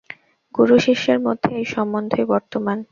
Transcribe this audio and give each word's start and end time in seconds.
গুরু-শিষ্যের 0.55 1.19
মধ্যে 1.19 1.49
এই 1.55 1.65
সম্বন্ধই 1.65 2.25
বর্তমান। 2.25 2.77